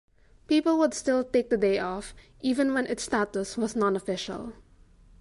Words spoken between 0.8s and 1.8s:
still take the day